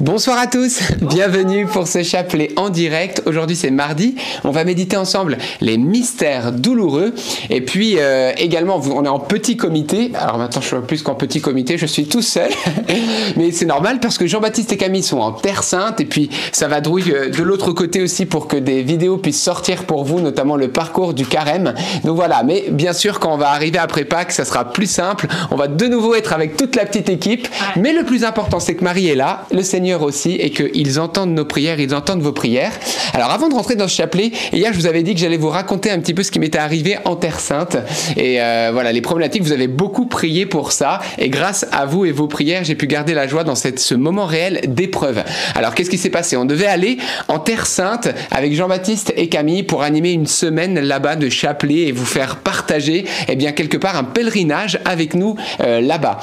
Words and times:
Bonsoir 0.00 0.38
à 0.38 0.46
tous, 0.46 0.80
bienvenue 1.02 1.66
pour 1.66 1.86
ce 1.86 2.02
chapelet 2.02 2.50
en 2.56 2.70
direct. 2.70 3.22
Aujourd'hui 3.26 3.54
c'est 3.54 3.70
mardi, 3.70 4.16
on 4.42 4.50
va 4.50 4.64
méditer 4.64 4.96
ensemble 4.96 5.36
les 5.60 5.76
mystères 5.76 6.50
douloureux. 6.50 7.14
Et 7.50 7.60
puis 7.60 7.96
euh, 7.98 8.32
également 8.36 8.80
on 8.80 9.04
est 9.04 9.08
en 9.08 9.18
petit 9.20 9.56
comité. 9.56 10.10
Alors 10.14 10.38
maintenant 10.38 10.62
je 10.62 10.66
suis 10.66 10.76
plus 10.88 11.02
qu'en 11.02 11.14
petit 11.14 11.40
comité, 11.40 11.76
je 11.76 11.86
suis 11.86 12.06
tout 12.06 12.22
seul, 12.22 12.50
mais 13.36 13.52
c'est 13.52 13.66
normal 13.66 14.00
parce 14.00 14.18
que 14.18 14.26
Jean-Baptiste 14.26 14.72
et 14.72 14.76
Camille 14.76 15.02
sont 15.02 15.20
en 15.20 15.30
Terre 15.30 15.62
Sainte. 15.62 16.00
Et 16.00 16.06
puis 16.06 16.30
ça 16.52 16.68
va 16.68 16.80
drouiller 16.80 17.14
euh, 17.14 17.28
de 17.28 17.42
l'autre 17.42 17.72
côté 17.72 18.02
aussi 18.02 18.24
pour 18.24 18.48
que 18.48 18.56
des 18.56 18.82
vidéos 18.82 19.18
puissent 19.18 19.42
sortir 19.42 19.84
pour 19.84 20.04
vous, 20.04 20.20
notamment 20.20 20.56
le 20.56 20.68
parcours 20.68 21.12
du 21.12 21.26
carême. 21.26 21.74
Donc 22.02 22.16
voilà, 22.16 22.42
mais 22.42 22.64
bien 22.70 22.94
sûr 22.94 23.20
quand 23.20 23.32
on 23.32 23.38
va 23.38 23.50
arriver 23.50 23.78
après 23.78 24.04
Pâques, 24.04 24.32
ça 24.32 24.46
sera 24.46 24.72
plus 24.72 24.90
simple. 24.90 25.28
On 25.50 25.56
va 25.56 25.68
de 25.68 25.86
nouveau 25.86 26.14
être 26.14 26.32
avec 26.32 26.56
toute 26.56 26.76
la 26.76 26.86
petite 26.86 27.10
équipe, 27.10 27.46
mais 27.76 27.92
le 27.92 28.04
plus 28.04 28.24
important 28.24 28.58
c'est 28.58 28.74
que 28.74 28.82
Marie 28.82 29.08
est 29.08 29.14
là, 29.14 29.46
le 29.52 29.62
Seigneur 29.62 29.81
aussi 29.90 30.32
et 30.36 30.50
qu'ils 30.50 31.00
entendent 31.00 31.34
nos 31.34 31.44
prières, 31.44 31.80
ils 31.80 31.94
entendent 31.94 32.22
vos 32.22 32.32
prières. 32.32 32.72
Alors 33.14 33.30
avant 33.30 33.48
de 33.48 33.54
rentrer 33.54 33.74
dans 33.74 33.88
ce 33.88 33.96
chapelet, 33.96 34.30
hier 34.52 34.72
je 34.72 34.78
vous 34.78 34.86
avais 34.86 35.02
dit 35.02 35.14
que 35.14 35.20
j'allais 35.20 35.36
vous 35.36 35.48
raconter 35.48 35.90
un 35.90 35.98
petit 35.98 36.14
peu 36.14 36.22
ce 36.22 36.30
qui 36.30 36.38
m'était 36.38 36.58
arrivé 36.58 36.96
en 37.04 37.16
Terre 37.16 37.40
Sainte. 37.40 37.76
Et 38.16 38.40
euh, 38.40 38.70
voilà, 38.72 38.92
les 38.92 39.00
problématiques, 39.00 39.42
vous 39.42 39.52
avez 39.52 39.68
beaucoup 39.68 40.06
prié 40.06 40.46
pour 40.46 40.72
ça. 40.72 41.00
Et 41.18 41.28
grâce 41.28 41.66
à 41.72 41.86
vous 41.86 42.04
et 42.04 42.12
vos 42.12 42.28
prières, 42.28 42.64
j'ai 42.64 42.74
pu 42.74 42.86
garder 42.86 43.14
la 43.14 43.26
joie 43.26 43.44
dans 43.44 43.54
cette, 43.54 43.78
ce 43.78 43.94
moment 43.94 44.26
réel 44.26 44.60
d'épreuve. 44.68 45.24
Alors 45.54 45.74
qu'est-ce 45.74 45.90
qui 45.90 45.98
s'est 45.98 46.10
passé? 46.10 46.36
On 46.36 46.44
devait 46.44 46.66
aller 46.66 46.98
en 47.28 47.38
Terre 47.38 47.66
Sainte 47.66 48.08
avec 48.30 48.54
Jean-Baptiste 48.54 49.12
et 49.16 49.28
Camille 49.28 49.62
pour 49.62 49.82
animer 49.82 50.12
une 50.12 50.26
semaine 50.26 50.78
là-bas 50.78 51.16
de 51.16 51.28
chapelet 51.28 51.88
et 51.88 51.92
vous 51.92 52.06
faire 52.06 52.36
partager, 52.36 53.04
eh 53.28 53.36
bien, 53.36 53.52
quelque 53.52 53.76
part 53.76 53.96
un 53.96 54.04
pèlerinage 54.04 54.78
avec 54.84 55.14
nous 55.14 55.36
euh, 55.60 55.80
là-bas. 55.80 56.20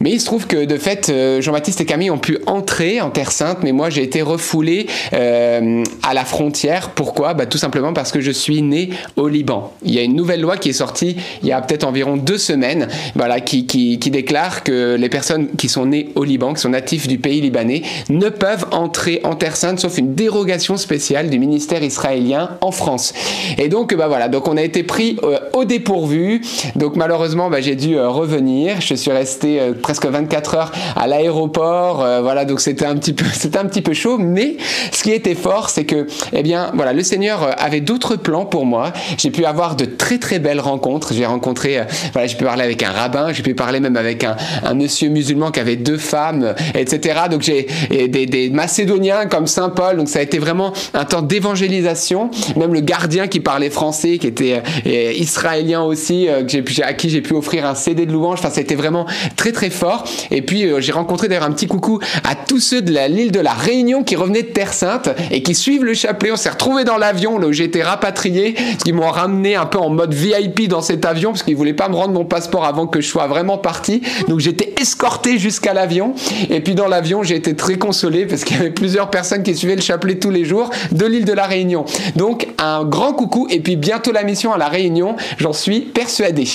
Mais 0.00 0.10
il 0.10 0.20
se 0.20 0.26
trouve 0.26 0.46
que 0.46 0.64
de 0.64 0.76
fait, 0.76 1.08
euh, 1.08 1.40
Jean-Baptiste 1.40 1.80
et 1.80 1.84
Camille 1.84 2.10
ont 2.10 2.18
pu 2.18 2.38
entrer 2.46 2.95
en 3.00 3.10
Terre 3.10 3.32
Sainte, 3.32 3.58
mais 3.62 3.72
moi 3.72 3.90
j'ai 3.90 4.02
été 4.02 4.22
refoulé 4.22 4.86
euh, 5.12 5.82
à 6.02 6.14
la 6.14 6.24
frontière. 6.24 6.90
Pourquoi? 6.90 7.34
Bah, 7.34 7.46
Tout 7.46 7.58
simplement 7.58 7.92
parce 7.92 8.12
que 8.12 8.20
je 8.20 8.30
suis 8.30 8.62
né 8.62 8.90
au 9.16 9.28
Liban. 9.28 9.72
Il 9.84 9.94
y 9.94 9.98
a 9.98 10.02
une 10.02 10.14
nouvelle 10.14 10.40
loi 10.40 10.56
qui 10.56 10.70
est 10.70 10.74
sortie 10.74 11.16
il 11.42 11.48
y 11.48 11.52
a 11.52 11.60
peut-être 11.60 11.84
environ 11.84 12.16
deux 12.16 12.38
semaines, 12.38 12.88
voilà, 13.14 13.40
qui, 13.40 13.66
qui, 13.66 13.98
déclare 13.98 14.62
que 14.62 14.94
les 14.94 15.08
personnes 15.08 15.48
qui 15.56 15.68
sont 15.68 15.86
nées 15.86 16.10
au 16.14 16.24
Liban, 16.24 16.54
qui 16.54 16.60
sont 16.60 16.68
natifs 16.68 17.08
du 17.08 17.18
pays 17.18 17.40
libanais, 17.40 17.82
ne 18.08 18.28
peuvent 18.28 18.66
entrer 18.70 19.20
en 19.24 19.34
Terre 19.34 19.56
Sainte 19.56 19.80
sauf 19.80 19.98
une 19.98 20.14
dérogation 20.14 20.76
spéciale 20.76 21.28
du 21.28 21.38
ministère 21.38 21.82
israélien 21.82 22.50
en 22.60 22.70
France. 22.70 23.12
Et 23.58 23.68
donc, 23.68 23.94
bah 23.94 24.06
voilà, 24.08 24.28
donc 24.28 24.48
on 24.48 24.56
a 24.56 24.62
été 24.62 24.82
pris 24.82 25.18
euh, 25.22 25.38
au 25.52 25.64
dépourvu. 25.64 26.40
Donc 26.76 26.96
malheureusement, 26.96 27.50
bah, 27.50 27.60
j'ai 27.60 27.74
dû 27.74 27.96
euh, 27.96 28.08
revenir. 28.08 28.80
Je 28.80 28.94
suis 28.94 29.10
resté 29.10 29.60
presque 29.82 30.06
24 30.06 30.54
heures 30.54 30.72
à 30.94 31.06
l'aéroport. 31.06 31.96
voilà, 32.22 32.44
donc 32.44 32.60
c'était 32.60 32.85
un 32.86 32.96
petit 32.96 33.12
peu, 33.12 33.24
c'était 33.32 33.58
un 33.58 33.66
petit 33.66 33.82
peu 33.82 33.92
chaud, 33.92 34.18
mais 34.18 34.56
ce 34.92 35.02
qui 35.02 35.12
était 35.12 35.34
fort, 35.34 35.70
c'est 35.70 35.84
que, 35.84 36.06
eh 36.32 36.42
bien, 36.42 36.70
voilà, 36.74 36.92
le 36.92 37.02
Seigneur 37.02 37.54
avait 37.58 37.80
d'autres 37.80 38.16
plans 38.16 38.44
pour 38.44 38.66
moi. 38.66 38.92
J'ai 39.18 39.30
pu 39.30 39.44
avoir 39.44 39.76
de 39.76 39.84
très 39.84 40.18
très 40.18 40.38
belles 40.38 40.60
rencontres. 40.60 41.12
J'ai 41.12 41.26
rencontré, 41.26 41.78
euh, 41.78 41.84
voilà, 42.12 42.26
j'ai 42.26 42.36
pu 42.36 42.44
parler 42.44 42.62
avec 42.62 42.82
un 42.82 42.90
rabbin, 42.90 43.32
j'ai 43.32 43.42
pu 43.42 43.54
parler 43.54 43.80
même 43.80 43.96
avec 43.96 44.24
un, 44.24 44.36
monsieur 44.74 45.08
musulman 45.08 45.50
qui 45.50 45.60
avait 45.60 45.76
deux 45.76 45.96
femmes, 45.96 46.54
etc. 46.74 47.20
Donc 47.30 47.42
j'ai 47.42 47.66
des, 48.08 48.50
Macédoniens 48.50 49.26
comme 49.26 49.46
Saint 49.46 49.70
Paul. 49.70 49.96
Donc 49.96 50.08
ça 50.08 50.18
a 50.18 50.22
été 50.22 50.38
vraiment 50.38 50.72
un 50.94 51.04
temps 51.04 51.22
d'évangélisation. 51.22 52.30
Même 52.56 52.74
le 52.74 52.80
gardien 52.80 53.28
qui 53.28 53.40
parlait 53.40 53.70
français, 53.70 54.18
qui 54.18 54.26
était 54.26 54.62
euh, 54.86 55.12
israélien 55.16 55.82
aussi, 55.82 56.28
euh, 56.28 56.42
à 56.82 56.92
qui 56.94 57.10
j'ai 57.10 57.20
pu 57.20 57.34
offrir 57.34 57.66
un 57.66 57.74
CD 57.74 58.06
de 58.06 58.12
louange. 58.12 58.38
Enfin, 58.38 58.50
ça 58.50 58.58
a 58.58 58.62
été 58.62 58.74
vraiment 58.74 59.06
très 59.36 59.52
très 59.52 59.70
fort. 59.70 60.04
Et 60.30 60.42
puis 60.42 60.66
j'ai 60.78 60.92
rencontré 60.92 61.28
d'ailleurs 61.28 61.44
un 61.44 61.52
petit 61.52 61.66
coucou 61.66 62.00
à 62.24 62.34
tous 62.34 62.60
ceux 62.60 62.75
de 62.82 62.92
l'île 63.08 63.32
de 63.32 63.40
la 63.40 63.52
Réunion 63.52 64.02
qui 64.02 64.16
revenaient 64.16 64.42
de 64.42 64.48
Terre 64.48 64.72
Sainte 64.72 65.10
et 65.30 65.42
qui 65.42 65.54
suivent 65.54 65.84
le 65.84 65.94
chapelet. 65.94 66.32
On 66.32 66.36
s'est 66.36 66.50
retrouvés 66.50 66.84
dans 66.84 66.96
l'avion 66.96 67.38
là 67.38 67.48
où 67.48 67.52
j'ai 67.52 67.64
été 67.64 67.82
rapatrié, 67.82 68.52
parce 68.52 68.84
qu'ils 68.84 68.94
m'ont 68.94 69.10
ramené 69.10 69.56
un 69.56 69.66
peu 69.66 69.78
en 69.78 69.90
mode 69.90 70.14
VIP 70.14 70.68
dans 70.68 70.80
cet 70.80 71.04
avion, 71.04 71.32
parce 71.32 71.42
qu'ils 71.42 71.56
voulaient 71.56 71.74
pas 71.74 71.88
me 71.88 71.96
rendre 71.96 72.14
mon 72.14 72.24
passeport 72.24 72.64
avant 72.64 72.86
que 72.86 73.00
je 73.00 73.08
sois 73.08 73.26
vraiment 73.26 73.58
parti. 73.58 74.02
Donc 74.28 74.40
j'étais 74.40 74.74
escorté 74.80 75.38
jusqu'à 75.38 75.74
l'avion. 75.74 76.14
Et 76.50 76.60
puis 76.60 76.74
dans 76.74 76.88
l'avion, 76.88 77.22
j'ai 77.22 77.36
été 77.36 77.54
très 77.54 77.76
consolé 77.76 78.26
parce 78.26 78.44
qu'il 78.44 78.56
y 78.56 78.60
avait 78.60 78.70
plusieurs 78.70 79.10
personnes 79.10 79.42
qui 79.42 79.54
suivaient 79.54 79.76
le 79.76 79.82
chapelet 79.82 80.18
tous 80.18 80.30
les 80.30 80.44
jours 80.44 80.70
de 80.92 81.06
l'île 81.06 81.24
de 81.24 81.32
la 81.32 81.46
Réunion. 81.46 81.84
Donc 82.14 82.48
un 82.58 82.84
grand 82.84 83.12
coucou 83.12 83.46
et 83.50 83.60
puis 83.60 83.76
bientôt 83.76 84.12
la 84.12 84.22
mission 84.22 84.52
à 84.52 84.58
la 84.58 84.68
Réunion, 84.68 85.16
j'en 85.38 85.52
suis 85.52 85.80
persuadé. 85.80 86.46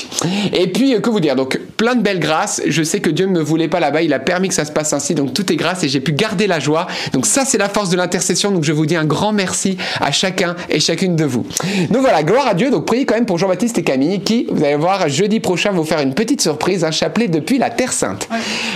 Et 0.53 0.68
puis 0.68 1.00
que 1.02 1.09
vous 1.09 1.20
dire, 1.20 1.36
donc 1.36 1.59
plein 1.78 1.96
de 1.96 2.02
belles 2.02 2.20
grâces. 2.20 2.62
Je 2.68 2.84
sais 2.84 3.00
que 3.00 3.09
Dieu 3.09 3.26
ne 3.26 3.32
me 3.32 3.42
voulait 3.42 3.68
pas 3.68 3.80
là-bas, 3.80 4.02
il 4.02 4.14
a 4.14 4.20
permis 4.20 4.48
que 4.48 4.53
ça 4.53 4.66
se 4.66 4.72
passe 4.72 4.94
ainsi, 4.94 5.16
donc 5.16 5.34
tout 5.34 5.52
est 5.52 5.56
grâce 5.56 5.84
et 5.84 5.90
j'ai 5.90 6.00
pu 6.00 6.11
garder 6.12 6.48
la 6.48 6.60
joie. 6.60 6.88
Donc 7.14 7.26
ça, 7.26 7.46
c'est 7.46 7.58
la 7.58 7.70
force 7.70 7.90
de 7.90 7.98
l'intercession. 7.98 8.52
Donc 8.52 8.64
je 8.64 8.72
vous 8.72 8.86
dis 8.86 8.96
un 8.96 9.06
grand 9.06 9.32
merci 9.32 9.78
à 10.00 10.12
chacun 10.12 10.56
et 10.70 10.80
chacune 10.80 11.16
de 11.16 11.26
vous. 11.26 11.46
Donc 11.90 12.02
voilà, 12.02 12.24
gloire 12.24 12.48
à 12.48 12.54
Dieu. 12.54 12.72
Donc 12.72 12.86
priez 12.86 13.06
quand 13.06 13.16
même 13.16 13.26
pour 13.26 13.38
Jean-Baptiste 13.38 13.78
et 13.78 13.84
Camille 13.84 14.22
qui, 14.22 14.48
vous 14.52 14.64
allez 14.64 14.76
voir, 14.76 15.08
jeudi 15.10 15.40
prochain, 15.40 15.72
vont 15.72 15.84
faire 15.84 16.00
une 16.00 16.14
petite 16.14 16.42
surprise, 16.42 16.84
un 16.84 16.92
chapelet 16.92 17.28
depuis 17.28 17.58
la 17.58 17.70
Terre 17.70 17.94
Sainte. 17.94 18.28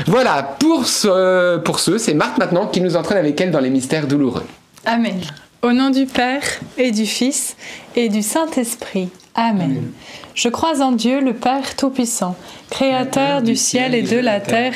Voilà, 0.08 0.56
pour, 0.60 0.86
ce, 0.86 1.58
pour 1.58 1.80
ceux, 1.80 1.98
c'est 1.98 2.14
Marthe 2.14 2.38
maintenant 2.38 2.68
qui 2.68 2.82
nous 2.82 2.96
entraîne 2.96 3.18
avec 3.18 3.40
elle 3.40 3.52
dans 3.52 3.60
les 3.60 3.70
mystères 3.70 4.08
douloureux. 4.08 4.44
Amen. 4.86 5.20
Au 5.62 5.72
nom 5.72 5.90
du 5.90 6.06
Père 6.06 6.44
et 6.78 6.92
du 6.92 7.06
Fils 7.06 7.56
et 7.96 8.10
du 8.10 8.22
Saint-Esprit. 8.22 9.10
Amen. 9.34 9.92
Je 10.36 10.50
crois 10.50 10.82
en 10.82 10.92
Dieu, 10.92 11.22
le 11.22 11.34
Père 11.34 11.78
Tout-Puissant, 11.78 12.36
Créateur 12.70 13.42
du 13.42 13.56
ciel 13.56 13.96
et 13.96 14.02
de 14.02 14.18
la 14.18 14.42
terre, 14.42 14.74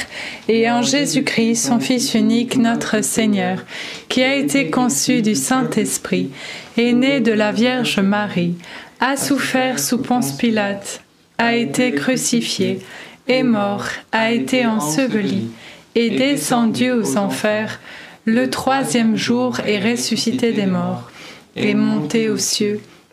et 0.48 0.72
en 0.72 0.82
Jésus-Christ, 0.82 1.68
son 1.68 1.82
Fils 1.82 2.14
unique, 2.14 2.56
notre 2.56 3.04
Seigneur, 3.04 3.66
qui 4.08 4.24
a 4.24 4.36
été 4.36 4.70
conçu 4.70 5.22
du 5.22 5.36
Saint-Esprit, 5.36 6.30
est 6.78 6.94
né 6.94 7.20
de 7.20 7.34
la 7.34 7.52
Vierge 7.52 8.00
Marie, 8.00 8.56
a 9.02 9.18
souffert 9.18 9.80
sous 9.80 9.98
Ponce 10.02 10.32
Pilate, 10.32 11.04
a 11.38 11.54
été 11.56 11.92
crucifié, 11.92 12.80
est 13.28 13.44
mort, 13.44 13.86
a 14.14 14.32
été 14.32 14.66
enseveli, 14.66 15.50
est 15.94 16.12
descendu 16.12 16.92
aux 16.92 17.18
enfers, 17.18 17.82
le 18.24 18.50
troisième 18.50 19.18
jour 19.18 19.60
est 19.68 19.92
ressuscité 19.92 20.54
des 20.54 20.68
morts, 20.68 21.12
est 21.58 21.74
monté 21.74 22.30
aux 22.30 22.38
cieux 22.38 22.80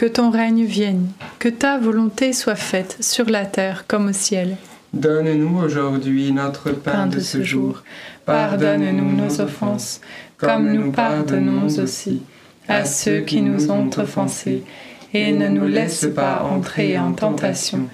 que 0.00 0.06
ton 0.06 0.30
règne 0.30 0.64
vienne, 0.64 1.08
que 1.38 1.50
ta 1.50 1.76
volonté 1.76 2.32
soit 2.32 2.54
faite 2.54 2.96
sur 3.00 3.28
la 3.28 3.44
terre 3.44 3.84
comme 3.86 4.08
au 4.08 4.12
ciel. 4.14 4.56
Donne-nous 4.94 5.58
aujourd'hui 5.58 6.32
notre 6.32 6.70
pain, 6.70 7.06
de, 7.06 7.20
ce 7.20 7.42
jour. 7.42 7.82
Pardonne-nous 8.24 9.14
nos 9.14 9.42
offenses, 9.42 10.00
comme 10.38 10.72
nous 10.72 10.90
pardonnons 10.90 11.66
aussi 11.66 12.22
à 12.66 12.86
ceux 12.86 13.20
qui 13.20 13.42
nous 13.42 13.70
ont 13.70 13.90
offensés. 13.98 14.64
Et 15.12 15.32
ne 15.32 15.48
nous 15.48 15.66
laisse 15.66 16.08
pas 16.16 16.44
entrer 16.50 16.98
en 16.98 17.12
tentation, 17.12 17.86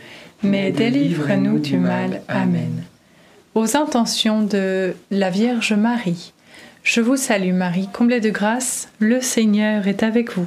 mais 0.44 0.70
délivre-nous 0.70 1.58
du 1.58 1.76
mal. 1.76 2.22
Amen. 2.28 2.84
Aux 3.56 3.76
intentions 3.76 4.42
de 4.42 4.94
la 5.10 5.30
Vierge 5.30 5.72
Marie. 5.72 6.32
Je 6.84 7.00
vous 7.00 7.16
salue 7.16 7.52
Marie, 7.52 7.88
comblée 7.92 8.20
de 8.20 8.30
grâce, 8.30 8.90
le 9.00 9.20
Seigneur 9.20 9.88
est 9.88 10.04
avec 10.04 10.36
vous. 10.36 10.46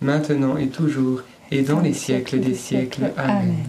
maintenant 0.00 0.56
et 0.56 0.68
toujours, 0.68 1.22
et 1.50 1.62
dans, 1.62 1.80
les 1.80 1.92
siècles 1.92 2.40
des 2.40 2.54
siècles. 2.54 3.12
Amen. 3.16 3.66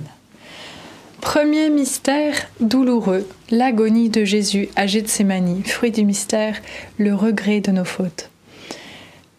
Premier 1.22 1.70
mystère 1.70 2.34
douloureux, 2.62 3.28
l'agonie 3.52 4.10
de 4.10 4.24
Jésus 4.24 4.70
à 4.76 4.88
Gethsemane, 4.88 5.64
fruit 5.66 5.92
du 5.92 6.06
mystère, 6.06 6.56
le 6.98 7.14
regret 7.14 7.60
de 7.60 7.72
nos 7.72 7.84
fautes. 7.84 8.30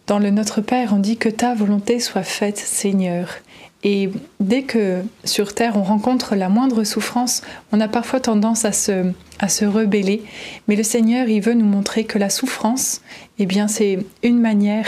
Dans 0.07 0.19
le 0.19 0.31
Notre 0.31 0.61
Père, 0.61 0.93
on 0.93 0.99
dit 0.99 1.17
que 1.17 1.29
ta 1.29 1.55
volonté 1.55 2.01
soit 2.01 2.23
faite, 2.23 2.59
Seigneur. 2.59 3.29
Et 3.83 4.11
dès 4.41 4.63
que 4.63 5.03
sur 5.25 5.55
Terre 5.55 5.77
on 5.77 5.83
rencontre 5.83 6.35
la 6.35 6.51
moindre 6.51 6.85
souffrance, 6.85 7.43
on 7.73 7.81
a 7.81 7.89
parfois 7.89 8.21
tendance 8.21 8.67
à 8.67 8.73
se, 8.73 9.13
à 9.39 9.49
se 9.49 9.65
rebeller. 9.65 10.23
Mais 10.69 10.77
le 10.77 10.83
Seigneur, 10.83 11.29
il 11.29 11.41
veut 11.41 11.55
nous 11.55 11.65
montrer 11.65 12.05
que 12.05 12.19
la 12.19 12.29
souffrance, 12.29 13.01
eh 13.39 13.47
bien, 13.47 13.69
c'est 13.69 14.01
une 14.23 14.39
manière 14.39 14.87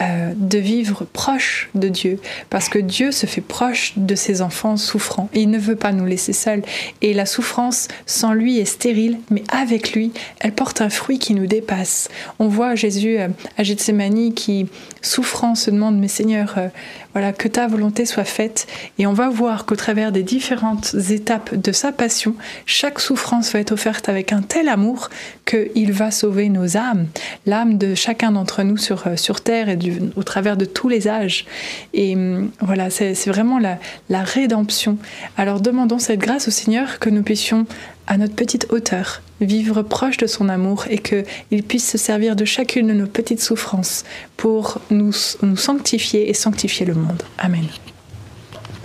euh, 0.00 0.32
de 0.34 0.58
vivre 0.58 1.04
proche 1.12 1.68
de 1.74 1.88
Dieu, 1.88 2.18
parce 2.48 2.70
que 2.70 2.78
Dieu 2.78 3.12
se 3.12 3.26
fait 3.26 3.42
proche 3.42 3.92
de 3.96 4.14
ses 4.14 4.40
enfants 4.40 4.78
souffrants. 4.78 5.28
Et 5.34 5.42
il 5.42 5.50
ne 5.50 5.58
veut 5.58 5.76
pas 5.76 5.92
nous 5.92 6.06
laisser 6.06 6.32
seuls. 6.32 6.62
Et 7.02 7.12
la 7.12 7.26
souffrance 7.26 7.88
sans 8.06 8.32
lui 8.32 8.58
est 8.58 8.64
stérile, 8.64 9.18
mais 9.30 9.44
avec 9.52 9.92
lui, 9.92 10.10
elle 10.40 10.52
porte 10.52 10.80
un 10.80 10.88
fruit 10.88 11.18
qui 11.18 11.34
nous 11.34 11.46
dépasse. 11.46 12.08
On 12.38 12.48
voit 12.48 12.74
Jésus 12.74 13.18
euh, 13.18 13.28
à 13.58 13.64
Gethsemane 13.64 14.32
qui, 14.32 14.66
souffrant, 15.02 15.54
se 15.54 15.70
demande, 15.70 15.98
mais 15.98 16.08
Seigneur, 16.08 16.54
euh, 16.56 16.68
voilà, 17.12 17.34
que 17.34 17.46
ta 17.46 17.66
volonté 17.66 18.06
soit 18.06 18.24
faite. 18.24 18.66
Et 18.98 19.06
on 19.06 19.12
va 19.12 19.28
voir 19.28 19.66
qu'au 19.66 19.76
travers 19.76 20.10
des 20.10 20.22
différentes 20.22 20.94
étapes 21.10 21.54
de 21.54 21.70
sa 21.70 21.92
passion, 21.92 22.34
chaque 22.64 22.98
souffrance 22.98 23.52
va 23.52 23.58
être 23.58 23.72
offerte 23.72 24.08
avec 24.08 24.32
un 24.32 24.40
tel 24.40 24.70
amour 24.70 25.10
qu'il 25.44 25.92
va 25.92 26.10
sauver 26.10 26.48
nos 26.48 26.78
âmes, 26.78 27.08
l'âme 27.44 27.76
de 27.76 27.94
chacun 27.94 28.32
d'entre 28.32 28.62
nous 28.62 28.78
sur, 28.78 29.04
sur 29.16 29.42
terre 29.42 29.68
et 29.68 29.76
au 30.16 30.22
travers 30.22 30.56
de 30.56 30.64
tous 30.64 30.88
les 30.88 31.08
âges. 31.08 31.46
Et 31.94 32.14
hum, 32.14 32.50
voilà, 32.60 32.90
c'est 32.90 33.14
vraiment 33.26 33.58
la, 33.58 33.78
rédemption. 34.22 34.98
Alors 35.36 35.60
demandons 35.60 35.98
cette 35.98 36.20
grâce 36.20 36.48
au 36.48 36.50
Seigneur 36.50 36.98
que 36.98 37.10
nous 37.10 37.22
puissions 37.22 37.66
à 38.06 38.16
notre 38.16 38.34
petite 38.34 38.66
hauteur, 38.70 39.22
vivre 39.40 39.82
proche 39.82 40.16
de 40.16 40.26
son 40.26 40.48
amour 40.48 40.84
et 40.90 40.98
qu'il 40.98 41.62
puisse 41.62 41.88
se 41.88 41.98
servir 41.98 42.36
de 42.36 42.44
chacune 42.44 42.88
de 42.88 42.92
nos 42.92 43.06
petites 43.06 43.40
souffrances 43.40 44.04
pour 44.36 44.80
nous, 44.90 45.12
nous 45.42 45.56
sanctifier 45.56 46.28
et 46.28 46.34
sanctifier 46.34 46.86
le 46.86 46.94
monde. 46.94 47.22
Amen. 47.38 47.64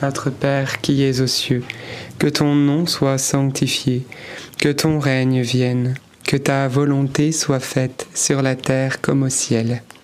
Notre 0.01 0.29
Père 0.29 0.79
qui 0.81 1.03
es 1.03 1.21
aux 1.21 1.27
cieux, 1.27 1.63
que 2.19 2.27
ton 2.27 2.53
nom 2.53 2.85
soit 2.85 3.17
sanctifié, 3.17 4.05
que 4.59 4.69
ton 4.69 4.99
règne 4.99 5.41
vienne, 5.41 5.95
que 6.23 6.38
ta 6.38 6.67
volonté 6.67 7.31
soit 7.31 7.59
faite 7.59 8.07
sur 8.13 8.41
la 8.41 8.55
terre 8.55 9.01
comme 9.01 9.23
au 9.23 9.29
ciel. 9.29 9.81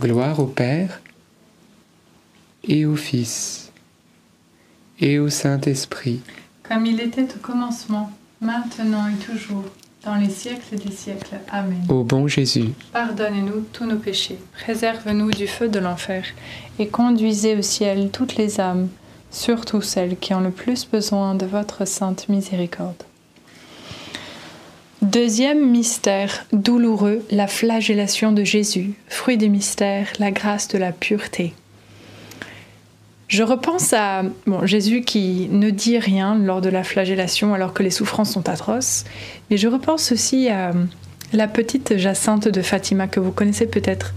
Gloire 0.00 0.38
au 0.38 0.46
Père 0.46 1.00
et 2.62 2.86
au 2.86 2.94
Fils 2.94 3.72
et 5.00 5.18
au 5.18 5.28
Saint-Esprit. 5.28 6.20
Comme 6.62 6.86
il 6.86 7.00
était 7.00 7.24
au 7.34 7.38
commencement, 7.42 8.12
maintenant 8.40 9.08
et 9.08 9.16
toujours, 9.24 9.64
dans 10.04 10.14
les 10.14 10.30
siècles 10.30 10.76
des 10.76 10.92
siècles. 10.92 11.40
Amen. 11.50 11.84
Ô 11.88 12.04
bon 12.04 12.28
Jésus, 12.28 12.68
pardonnez-nous 12.92 13.66
tous 13.72 13.86
nos 13.86 13.96
péchés, 13.96 14.38
préserve-nous 14.52 15.32
du 15.32 15.48
feu 15.48 15.68
de 15.68 15.80
l'enfer, 15.80 16.24
et 16.78 16.86
conduisez 16.86 17.56
au 17.56 17.62
ciel 17.62 18.10
toutes 18.12 18.36
les 18.36 18.60
âmes, 18.60 18.88
surtout 19.32 19.82
celles 19.82 20.16
qui 20.16 20.32
ont 20.32 20.40
le 20.40 20.52
plus 20.52 20.88
besoin 20.88 21.34
de 21.34 21.46
votre 21.46 21.84
sainte 21.86 22.28
miséricorde. 22.28 23.02
Deuxième 25.02 25.70
mystère 25.70 26.44
douloureux, 26.52 27.24
la 27.30 27.46
flagellation 27.46 28.32
de 28.32 28.42
Jésus. 28.42 28.94
Fruit 29.08 29.36
du 29.36 29.48
mystère, 29.48 30.08
la 30.18 30.32
grâce 30.32 30.66
de 30.66 30.76
la 30.76 30.90
pureté. 30.90 31.54
Je 33.28 33.44
repense 33.44 33.92
à 33.92 34.22
Jésus 34.64 35.02
qui 35.02 35.48
ne 35.52 35.70
dit 35.70 35.98
rien 35.98 36.34
lors 36.34 36.60
de 36.60 36.68
la 36.68 36.82
flagellation 36.82 37.54
alors 37.54 37.74
que 37.74 37.84
les 37.84 37.90
souffrances 37.90 38.32
sont 38.32 38.48
atroces, 38.48 39.04
mais 39.50 39.56
je 39.56 39.68
repense 39.68 40.10
aussi 40.10 40.48
à 40.48 40.72
la 41.32 41.46
petite 41.46 41.96
Jacinthe 41.96 42.48
de 42.48 42.62
Fatima 42.62 43.06
que 43.06 43.20
vous 43.20 43.30
connaissez 43.30 43.66
peut-être. 43.66 44.14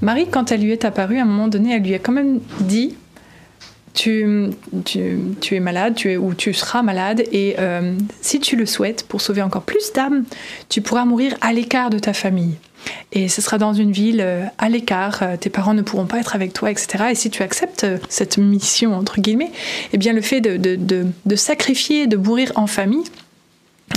Marie, 0.00 0.28
quand 0.28 0.50
elle 0.50 0.62
lui 0.62 0.72
est 0.72 0.86
apparue, 0.86 1.18
à 1.18 1.22
un 1.22 1.26
moment 1.26 1.48
donné, 1.48 1.74
elle 1.74 1.82
lui 1.82 1.94
a 1.94 1.98
quand 1.98 2.12
même 2.12 2.40
dit 2.60 2.96
tu, 3.94 4.50
es 5.50 5.60
malade 5.60 5.94
tu 5.94 6.12
es, 6.12 6.16
ou 6.16 6.34
tu 6.34 6.52
seras 6.54 6.82
malade 6.82 7.24
et 7.32 7.56
euh, 7.58 7.94
si 8.20 8.40
tu 8.40 8.56
le 8.56 8.66
souhaites, 8.66 9.06
pour 9.06 9.20
sauver 9.20 9.42
encore 9.42 9.62
plus 9.62 9.92
d'âmes, 9.92 10.24
tu 10.68 10.80
pourras 10.80 11.04
mourir 11.04 11.34
à 11.40 11.52
l'écart 11.52 11.90
de 11.90 11.98
ta 11.98 12.12
famille. 12.12 12.54
Et 13.12 13.28
ce 13.28 13.40
sera 13.40 13.58
dans 13.58 13.74
une 13.74 13.92
ville 13.92 14.20
euh, 14.20 14.44
à 14.58 14.68
l'écart, 14.68 15.20
euh, 15.22 15.36
tes 15.36 15.50
parents 15.50 15.74
ne 15.74 15.82
pourront 15.82 16.06
pas 16.06 16.18
être 16.18 16.34
avec 16.34 16.52
toi, 16.52 16.70
etc. 16.70 17.04
Et 17.10 17.14
si 17.14 17.30
tu 17.30 17.42
acceptes 17.42 17.86
cette 18.08 18.38
mission, 18.38 18.94
entre 18.94 19.20
guillemets, 19.20 19.52
eh 19.92 19.98
bien 19.98 20.12
le 20.12 20.22
fait 20.22 20.40
de, 20.40 20.56
de, 20.56 21.36
sacrifier, 21.36 22.06
de 22.06 22.16
mourir 22.16 22.52
en 22.56 22.66
famille, 22.66 23.04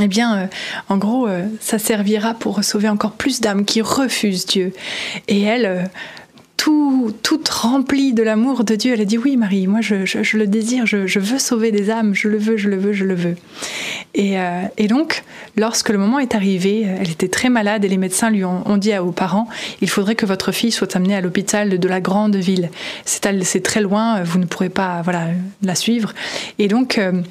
eh 0.01 0.07
bien, 0.07 0.49
en 0.89 0.97
gros, 0.97 1.29
ça 1.61 1.79
servira 1.79 2.33
pour 2.33 2.61
sauver 2.65 2.89
encore 2.89 3.13
plus 3.13 3.39
d'âmes 3.39 3.63
qui 3.63 3.81
refusent 3.81 4.45
Dieu. 4.45 4.73
Et 5.29 5.41
elle, 5.43 5.89
tout, 6.57 7.13
toute 7.23 7.47
remplie 7.49 8.13
de 8.13 8.23
l'amour 8.23 8.63
de 8.63 8.75
Dieu. 8.75 8.93
Elle 8.93 9.01
a 9.01 9.05
dit 9.05 9.17
oui 9.17 9.37
Marie, 9.37 9.67
moi 9.67 9.81
je, 9.81 10.37
le 10.37 10.47
désire, 10.47 10.85
je, 10.85 11.19
veux 11.19 11.39
sauver 11.39 11.71
des 11.71 11.89
âmes, 11.89 12.13
je 12.13 12.27
le 12.27 12.37
veux, 12.37 12.57
je 12.57 12.69
le 12.69 12.77
veux, 12.77 12.93
je 12.93 13.05
le 13.05 13.15
veux. 13.15 13.35
Et, 14.13 14.39
euh, 14.39 14.63
donc, 14.87 15.23
lorsque 15.57 15.89
le 15.89 15.97
moment 15.97 16.19
est 16.19 16.35
arrivé, 16.35 16.81
elle 16.81 17.09
était 17.09 17.27
très 17.27 17.49
malade 17.49 17.83
et 17.83 17.89
les 17.89 17.97
médecins 17.97 18.29
lui 18.29 18.45
ont, 18.45 18.77
dit 18.77 18.97
aux 18.97 19.11
parents, 19.11 19.47
il 19.81 19.89
faudrait 19.89 20.15
que 20.15 20.25
votre 20.25 20.51
fille 20.51 20.71
soit 20.71 20.95
amenée 20.95 21.15
à 21.15 21.21
l'hôpital 21.21 21.79
de 21.79 21.87
la 21.87 22.01
grande 22.01 22.35
ville. 22.35 22.69
C'est 23.03 23.63
très 23.63 23.81
loin, 23.81 24.23
vous 24.23 24.39
ne 24.39 24.45
pourrez 24.45 24.69
pas 24.69 25.01
voilà, 25.03 25.27
la 25.61 25.75
suivre. 25.75 26.13
Et 26.59 26.67
donc, 26.67 26.97
euh, 26.97 27.21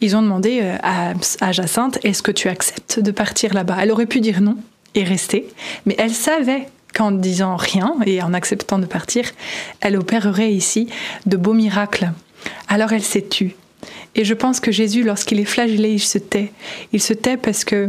ils 0.00 0.16
ont 0.16 0.22
demandé 0.22 0.60
euh, 0.62 0.76
à, 0.82 1.14
à 1.40 1.52
Jacinthe, 1.52 1.98
est-ce 2.04 2.22
que 2.22 2.32
tu 2.32 2.48
acceptes 2.48 3.00
de 3.00 3.10
partir 3.10 3.54
là-bas? 3.54 3.78
Elle 3.80 3.90
aurait 3.90 4.06
pu 4.06 4.20
dire 4.20 4.40
non 4.40 4.56
et 4.94 5.02
rester, 5.02 5.48
mais 5.86 5.94
elle 5.98 6.12
savait 6.12 6.68
qu'en 6.94 7.10
disant 7.10 7.56
rien 7.56 7.96
et 8.06 8.22
en 8.22 8.32
acceptant 8.32 8.78
de 8.78 8.86
partir, 8.86 9.30
elle 9.80 9.96
opérerait 9.96 10.52
ici 10.52 10.88
de 11.26 11.36
beaux 11.36 11.52
miracles. 11.52 12.12
Alors 12.68 12.92
elle 12.92 13.02
s'est 13.02 13.28
tue. 13.28 13.54
Et 14.14 14.24
je 14.24 14.34
pense 14.34 14.60
que 14.60 14.72
Jésus, 14.72 15.02
lorsqu'il 15.02 15.40
est 15.40 15.44
flagellé, 15.44 15.90
il 15.90 16.00
se 16.00 16.18
tait. 16.18 16.52
Il 16.92 17.02
se 17.02 17.12
tait 17.12 17.36
parce 17.36 17.64
que 17.64 17.88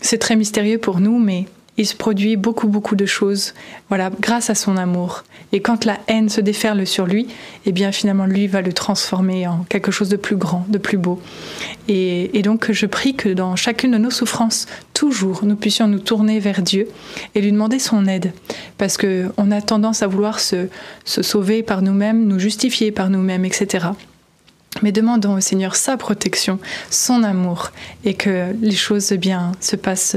c'est 0.00 0.18
très 0.18 0.36
mystérieux 0.36 0.78
pour 0.78 1.00
nous, 1.00 1.18
mais 1.18 1.46
il 1.76 1.86
se 1.86 1.96
produit 1.96 2.36
beaucoup, 2.36 2.68
beaucoup 2.68 2.94
de 2.94 3.06
choses, 3.06 3.52
voilà, 3.88 4.10
grâce 4.20 4.48
à 4.48 4.54
son 4.54 4.76
amour. 4.76 5.24
Et 5.52 5.60
quand 5.60 5.84
la 5.84 5.98
haine 6.06 6.28
se 6.28 6.40
déferle 6.40 6.86
sur 6.86 7.06
lui, 7.06 7.26
eh 7.66 7.72
bien 7.72 7.90
finalement 7.90 8.26
lui 8.26 8.46
va 8.46 8.60
le 8.60 8.72
transformer 8.72 9.46
en 9.46 9.64
quelque 9.68 9.90
chose 9.90 10.08
de 10.08 10.16
plus 10.16 10.36
grand, 10.36 10.64
de 10.68 10.78
plus 10.78 10.98
beau. 10.98 11.20
Et, 11.88 12.42
donc 12.42 12.70
je 12.70 12.86
prie 12.86 13.14
que 13.14 13.28
dans 13.28 13.56
chacune 13.56 13.92
de 13.92 13.98
nos 13.98 14.10
souffrances, 14.10 14.66
toujours, 14.92 15.44
nous 15.44 15.56
puissions 15.56 15.88
nous 15.88 15.98
tourner 15.98 16.38
vers 16.38 16.62
Dieu 16.62 16.88
et 17.34 17.40
lui 17.40 17.50
demander 17.50 17.78
son 17.78 18.06
aide, 18.06 18.32
parce 18.78 18.96
que 18.96 19.30
on 19.36 19.50
a 19.50 19.60
tendance 19.60 20.02
à 20.02 20.06
vouloir 20.06 20.38
se, 20.38 20.68
sauver 21.04 21.62
par 21.62 21.82
nous-mêmes, 21.82 22.26
nous 22.26 22.38
justifier 22.38 22.92
par 22.92 23.10
nous-mêmes, 23.10 23.44
etc. 23.44 23.88
Mais 24.82 24.92
demandons 24.92 25.36
au 25.36 25.40
Seigneur 25.40 25.76
sa 25.76 25.96
protection, 25.96 26.58
son 26.90 27.22
amour, 27.22 27.70
et 28.04 28.14
que 28.14 28.52
les 28.60 28.74
choses 28.74 29.12
bien 29.12 29.52
se 29.60 29.76
passent 29.76 30.16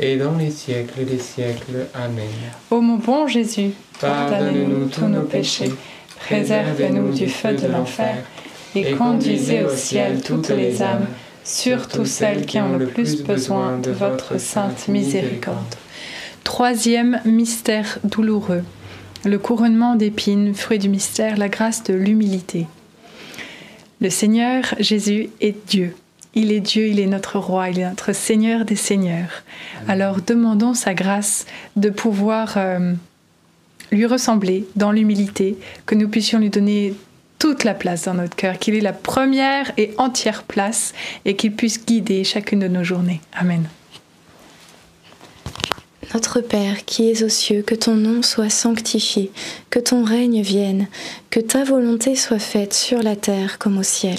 et 0.00 0.16
dans 0.16 0.36
les 0.36 0.50
siècles 0.50 1.04
des 1.04 1.18
siècles. 1.18 1.86
Amen. 1.94 2.26
Ô 2.70 2.80
mon 2.80 2.96
bon 2.96 3.26
Jésus, 3.26 3.72
pardonne-nous 4.00 4.88
tous 4.88 5.06
nos 5.06 5.22
péchés, 5.22 5.70
préservez-nous 6.20 7.12
du 7.12 7.28
feu 7.28 7.54
de 7.54 7.66
l'enfer, 7.66 8.16
et 8.74 8.92
conduisez 8.92 9.62
au 9.64 9.74
ciel 9.74 10.22
toutes 10.22 10.48
les 10.48 10.82
âmes, 10.82 11.06
surtout 11.44 12.06
celles 12.06 12.46
qui 12.46 12.58
ont 12.58 12.76
le 12.76 12.86
plus 12.86 13.22
besoin 13.22 13.78
de 13.78 13.90
votre 13.90 14.40
sainte 14.40 14.88
miséricorde. 14.88 15.74
Troisième 16.44 17.20
mystère 17.24 17.98
douloureux. 18.02 18.64
Le 19.24 19.38
couronnement 19.38 19.96
d'épines, 19.96 20.54
fruit 20.54 20.78
du 20.78 20.88
mystère, 20.88 21.36
la 21.36 21.50
grâce 21.50 21.84
de 21.84 21.92
l'humilité. 21.92 22.66
Le 24.00 24.08
Seigneur 24.08 24.62
Jésus 24.78 25.28
est 25.42 25.56
Dieu. 25.68 25.94
Il 26.34 26.52
est 26.52 26.60
Dieu, 26.60 26.86
il 26.86 27.00
est 27.00 27.06
notre 27.06 27.38
roi, 27.38 27.70
il 27.70 27.80
est 27.80 27.88
notre 27.88 28.12
Seigneur 28.12 28.64
des 28.64 28.76
Seigneurs. 28.76 29.42
Alors 29.88 30.18
demandons 30.24 30.74
sa 30.74 30.94
grâce 30.94 31.46
de 31.76 31.90
pouvoir 31.90 32.54
euh, 32.56 32.92
lui 33.90 34.06
ressembler 34.06 34.66
dans 34.76 34.92
l'humilité, 34.92 35.56
que 35.86 35.94
nous 35.94 36.08
puissions 36.08 36.38
lui 36.38 36.50
donner 36.50 36.94
toute 37.38 37.64
la 37.64 37.74
place 37.74 38.04
dans 38.04 38.14
notre 38.14 38.36
cœur, 38.36 38.58
qu'il 38.58 38.74
ait 38.74 38.80
la 38.80 38.92
première 38.92 39.72
et 39.76 39.92
entière 39.98 40.44
place 40.44 40.92
et 41.24 41.34
qu'il 41.36 41.52
puisse 41.52 41.84
guider 41.84 42.22
chacune 42.22 42.60
de 42.60 42.68
nos 42.68 42.84
journées. 42.84 43.20
Amen. 43.32 43.66
Notre 46.12 46.40
Père 46.40 46.84
qui 46.84 47.08
es 47.08 47.22
aux 47.22 47.28
cieux, 47.28 47.62
que 47.62 47.74
ton 47.74 47.94
nom 47.94 48.22
soit 48.22 48.50
sanctifié, 48.50 49.30
que 49.70 49.78
ton 49.78 50.04
règne 50.04 50.42
vienne, 50.42 50.88
que 51.30 51.40
ta 51.40 51.64
volonté 51.64 52.16
soit 52.16 52.40
faite 52.40 52.74
sur 52.74 53.02
la 53.02 53.16
terre 53.16 53.58
comme 53.58 53.78
au 53.78 53.84
ciel. 53.84 54.18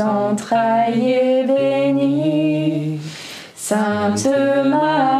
entrailles, 0.00 1.12
est 1.12 1.44
béni. 1.44 3.00
Sainte 3.54 4.28
Marie, 4.66 5.19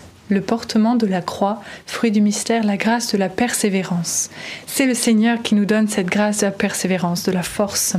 le 0.31 0.41
portement 0.41 0.95
de 0.95 1.05
la 1.05 1.21
croix, 1.21 1.61
fruit 1.85 2.11
du 2.11 2.21
mystère, 2.21 2.63
la 2.63 2.77
grâce 2.77 3.11
de 3.11 3.17
la 3.17 3.29
persévérance. 3.29 4.29
C'est 4.65 4.85
le 4.85 4.93
Seigneur 4.93 5.41
qui 5.41 5.55
nous 5.55 5.65
donne 5.65 5.87
cette 5.87 6.07
grâce 6.07 6.39
de 6.39 6.45
la 6.45 6.51
persévérance, 6.51 7.23
de 7.23 7.31
la 7.31 7.43
force. 7.43 7.95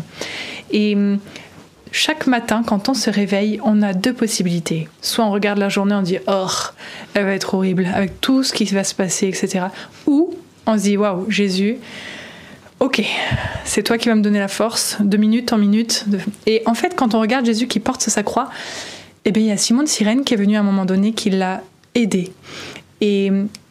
Et 0.70 0.94
hum, 0.94 1.18
chaque 1.92 2.26
matin, 2.26 2.62
quand 2.66 2.88
on 2.88 2.94
se 2.94 3.10
réveille, 3.10 3.60
on 3.62 3.82
a 3.82 3.92
deux 3.92 4.14
possibilités. 4.14 4.88
Soit 5.02 5.24
on 5.24 5.30
regarde 5.30 5.58
la 5.58 5.68
journée, 5.68 5.94
on 5.94 6.02
dit 6.02 6.18
Oh, 6.26 6.46
elle 7.14 7.26
va 7.26 7.34
être 7.34 7.54
horrible, 7.54 7.86
avec 7.94 8.20
tout 8.20 8.42
ce 8.42 8.52
qui 8.52 8.64
va 8.64 8.82
se 8.82 8.94
passer, 8.94 9.28
etc. 9.28 9.66
Ou 10.06 10.34
on 10.66 10.78
se 10.78 10.84
dit 10.84 10.96
Waouh, 10.96 11.30
Jésus, 11.30 11.76
ok, 12.80 13.02
c'est 13.64 13.82
toi 13.82 13.98
qui 13.98 14.08
vas 14.08 14.14
me 14.14 14.22
donner 14.22 14.38
la 14.38 14.48
force, 14.48 14.96
de 15.00 15.16
minute 15.18 15.52
en 15.52 15.58
minute. 15.58 16.06
Et 16.46 16.62
en 16.64 16.74
fait, 16.74 16.96
quand 16.96 17.14
on 17.14 17.20
regarde 17.20 17.44
Jésus 17.44 17.66
qui 17.66 17.78
porte 17.78 18.00
sa 18.00 18.22
croix, 18.22 18.48
eh 19.26 19.30
bien, 19.30 19.42
il 19.42 19.48
y 19.48 19.52
a 19.52 19.56
Simon 19.58 19.82
de 19.82 19.88
Cyrène 19.88 20.24
qui 20.24 20.32
est 20.32 20.38
venu 20.38 20.56
à 20.56 20.60
un 20.60 20.64
moment 20.64 20.86
donné 20.86 21.12
qui 21.12 21.28
l'a 21.28 21.62
aidé. 21.94 22.32
Et 23.00 23.30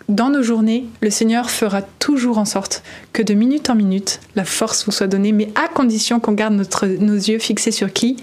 dans 0.10 0.30
nos 0.30 0.44
journées, 0.44 0.86
le 1.02 1.10
Seigneur 1.10 1.50
fera 1.50 1.82
toujours 1.82 2.38
en 2.38 2.46
sorte 2.46 2.84
que 3.14 3.22
de 3.22 3.34
minute 3.34 3.70
en 3.70 3.76
minute, 3.76 4.20
la 4.36 4.44
force 4.44 4.86
vous 4.86 4.92
soit 4.92 5.08
donnée, 5.08 5.32
mais 5.32 5.50
à 5.56 5.68
condition 5.68 6.20
qu'on 6.20 6.34
garde 6.34 6.54
notre, 6.54 6.86
nos 6.86 7.16
yeux 7.16 7.40
fixés 7.40 7.72
sur 7.72 7.94
qui? 7.94 8.18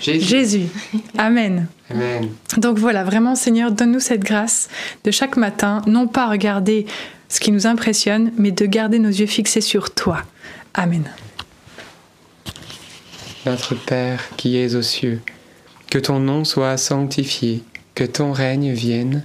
Jésus. 0.00 0.26
Jésus. 0.26 0.66
Amen. 1.18 1.66
Amen. 1.90 2.28
Donc 2.58 2.78
voilà, 2.78 3.04
vraiment 3.04 3.34
Seigneur, 3.34 3.70
donne-nous 3.70 4.00
cette 4.00 4.22
grâce 4.22 4.68
de 5.04 5.10
chaque 5.10 5.36
matin, 5.36 5.82
non 5.86 6.06
pas 6.06 6.28
regarder 6.28 6.86
ce 7.28 7.40
qui 7.40 7.52
nous 7.52 7.66
impressionne, 7.66 8.32
mais 8.36 8.50
de 8.50 8.66
garder 8.66 8.98
nos 8.98 9.08
yeux 9.08 9.26
fixés 9.26 9.60
sur 9.60 9.94
toi. 9.94 10.22
Amen. 10.74 11.04
Notre 13.46 13.74
Père 13.74 14.28
qui 14.36 14.58
es 14.58 14.74
aux 14.74 14.82
cieux, 14.82 15.20
que 15.90 15.98
ton 15.98 16.20
nom 16.20 16.44
soit 16.44 16.76
sanctifié, 16.76 17.62
que 17.94 18.04
ton 18.04 18.32
règne 18.32 18.72
vienne, 18.72 19.24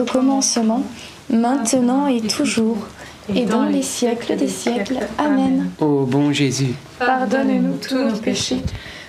Au 0.00 0.04
commencement, 0.04 0.82
maintenant 1.30 2.06
et 2.06 2.20
toujours, 2.20 2.78
et 3.34 3.44
dans 3.44 3.64
les 3.64 3.82
siècles 3.82 4.36
des 4.36 4.48
siècles. 4.48 4.98
Amen. 5.18 5.70
Ô 5.80 6.04
bon 6.04 6.32
Jésus, 6.32 6.74
pardonne-nous 6.98 7.76
tous 7.76 7.98
nos 7.98 8.16
péchés, 8.16 8.62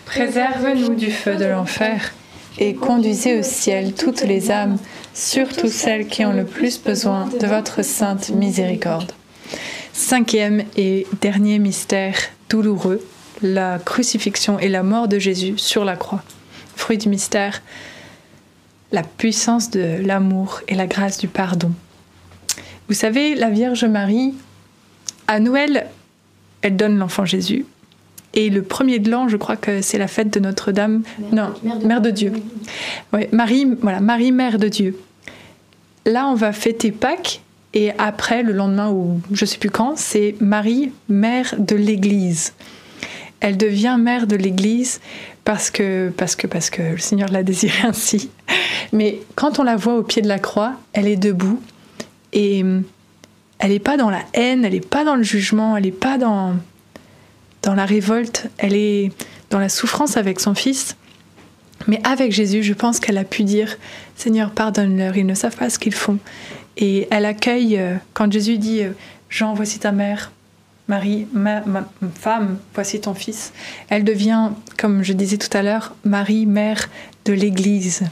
préserve-nous 0.05 0.95
du 0.95 1.11
feu 1.11 1.35
de 1.35 1.45
l'enfer, 1.45 2.13
et 2.59 2.75
conduisez 2.75 3.39
au 3.39 3.43
ciel 3.43 3.93
toutes 3.93 4.21
les 4.21 4.51
âmes, 4.51 4.77
surtout 5.13 5.67
celles 5.67 6.07
qui 6.07 6.25
ont 6.25 6.33
le 6.33 6.45
plus 6.45 6.81
besoin 6.81 7.27
de 7.39 7.47
votre 7.47 7.83
sainte 7.83 8.29
miséricorde. 8.29 9.11
Cinquième 9.93 10.63
et 10.75 11.07
dernier 11.21 11.59
mystère 11.59 12.15
douloureux, 12.49 13.05
la 13.41 13.79
crucifixion 13.79 14.59
et 14.59 14.69
la 14.69 14.83
mort 14.83 15.07
de 15.07 15.19
Jésus 15.19 15.53
sur 15.57 15.85
la 15.85 15.95
croix. 15.95 16.23
Fruit 16.75 16.97
du 16.97 17.09
mystère, 17.09 17.61
la 18.91 19.03
puissance 19.03 19.69
de 19.69 20.05
l'amour 20.05 20.61
et 20.67 20.75
la 20.75 20.87
grâce 20.87 21.17
du 21.17 21.27
pardon. 21.27 21.71
Vous 22.87 22.93
savez, 22.93 23.35
la 23.35 23.49
Vierge 23.49 23.85
Marie, 23.85 24.33
à 25.27 25.39
Noël, 25.39 25.87
elle 26.61 26.75
donne 26.75 26.97
l'enfant 26.97 27.25
Jésus. 27.25 27.65
Et 28.33 28.49
le 28.49 28.61
premier 28.61 28.99
de 28.99 29.09
l'an, 29.09 29.27
je 29.27 29.37
crois 29.37 29.55
que 29.55 29.81
c'est 29.81 29.97
la 29.97 30.07
fête 30.07 30.33
de 30.33 30.39
Notre-Dame. 30.39 31.03
Non, 31.31 31.53
Mère 31.83 32.01
de, 32.01 32.09
Dieu. 32.09 32.33
Marie, 33.31 33.67
voilà, 33.81 33.99
Marie, 33.99 34.31
Mère 34.31 34.57
de 34.57 34.67
Dieu. 34.67 34.97
Là, 36.05 36.27
on 36.27 36.35
va 36.35 36.53
fêter 36.53 36.91
Pâques. 36.91 37.41
Et 37.73 37.91
après, 37.97 38.43
le 38.43 38.51
lendemain, 38.51 38.91
ou 38.91 39.21
je 39.31 39.45
ne 39.45 39.47
sais 39.47 39.57
plus 39.57 39.69
quand, 39.69 39.97
c'est 39.97 40.35
Marie, 40.41 40.91
Mère 41.07 41.55
de 41.57 41.75
l'Église. 41.75 42.53
Elle 43.41 43.57
devient 43.57 43.97
Mère 43.99 44.27
de 44.27 44.35
l'Église 44.35 45.01
parce 45.43 45.69
que, 45.69 46.11
parce 46.15 46.35
que, 46.35 46.47
parce 46.47 46.69
que 46.69 46.81
le 46.81 46.97
Seigneur 46.97 47.29
l'a 47.29 47.43
désiré 47.43 47.87
ainsi. 47.87 48.29
Mais 48.93 49.19
quand 49.35 49.59
on 49.59 49.63
la 49.63 49.75
voit 49.75 49.97
au 49.97 50.03
pied 50.03 50.21
de 50.21 50.27
la 50.27 50.39
croix, 50.39 50.73
elle 50.93 51.07
est 51.07 51.17
debout 51.17 51.61
et 52.33 52.61
hum, 52.61 52.83
elle 53.59 53.71
n'est 53.71 53.79
pas 53.79 53.97
dans 53.97 54.09
la 54.09 54.23
haine, 54.33 54.65
elle 54.65 54.73
n'est 54.73 54.79
pas 54.79 55.03
dans 55.03 55.15
le 55.15 55.23
jugement, 55.23 55.77
elle 55.77 55.83
n'est 55.83 55.91
pas 55.91 56.17
dans, 56.17 56.55
dans 57.61 57.75
la 57.75 57.85
révolte, 57.85 58.47
elle 58.57 58.75
est 58.75 59.11
dans 59.49 59.59
la 59.59 59.69
souffrance 59.69 60.17
avec 60.17 60.39
son 60.39 60.55
fils. 60.55 60.95
Mais 61.87 61.99
avec 62.03 62.31
Jésus, 62.31 62.63
je 62.63 62.73
pense 62.73 62.99
qu'elle 62.99 63.17
a 63.17 63.23
pu 63.23 63.43
dire 63.43 63.77
Seigneur, 64.15 64.51
pardonne-leur, 64.51 65.17
ils 65.17 65.25
ne 65.25 65.33
savent 65.33 65.55
pas 65.55 65.69
ce 65.69 65.79
qu'ils 65.79 65.93
font. 65.93 66.17
Et 66.77 67.07
elle 67.11 67.25
accueille, 67.25 67.77
euh, 67.77 67.95
quand 68.13 68.31
Jésus 68.31 68.57
dit 68.57 68.83
euh, 68.83 68.91
Jean, 69.29 69.53
voici 69.53 69.79
ta 69.79 69.91
mère, 69.91 70.31
Marie, 70.91 71.25
ma, 71.31 71.63
femme, 72.15 72.57
voici 72.73 72.99
ton 72.99 73.13
fils. 73.13 73.53
Elle 73.87 74.03
devient, 74.03 74.49
comme 74.77 75.03
je 75.03 75.13
disais 75.13 75.37
tout 75.37 75.55
à 75.55 75.63
l'heure, 75.63 75.95
Marie, 76.03 76.45
mère 76.45 76.89
de 77.23 77.31
l'Église. 77.31 78.03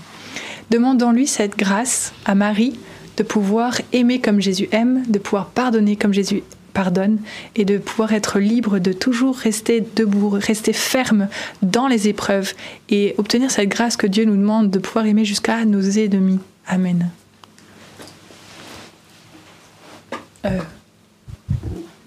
Demandons-lui 0.69 1.27
cette 1.27 1.57
grâce 1.57 2.13
à 2.23 2.35
Marie 2.35 2.79
de 3.17 3.23
pouvoir 3.23 3.81
aimer 3.91 4.21
comme 4.21 4.39
Jésus 4.39 4.69
aime, 4.71 5.03
de 5.09 5.19
pouvoir 5.19 5.47
pardonner 5.47 5.97
comme 5.97 6.13
Jésus 6.13 6.41
pardonne 6.73 7.19
et 7.57 7.65
de 7.65 7.79
pouvoir 7.79 8.13
être 8.13 8.39
libre 8.39 8.79
de 8.79 8.93
toujours 8.93 9.35
rester 9.35 9.83
debout, 9.97 10.29
rester 10.29 10.71
ferme 10.71 11.27
dans 11.61 11.87
les 11.87 12.07
épreuves 12.07 12.53
et 12.87 13.13
obtenir 13.17 13.51
cette 13.51 13.67
grâce 13.67 13.97
que 13.97 14.07
Dieu 14.07 14.23
nous 14.23 14.37
demande 14.37 14.71
de 14.71 14.79
pouvoir 14.79 15.05
aimer 15.05 15.25
jusqu'à 15.25 15.65
nos 15.65 15.81
ennemis. 15.81 16.39
Amen. 16.65 17.09
Euh, 20.45 20.59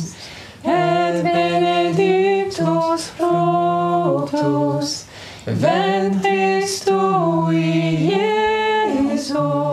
et 0.63 1.23
benedictus 1.23 3.11
fructus 3.17 5.05
ventris 5.45 6.85
tui, 6.85 8.09
Iesus. 9.11 9.72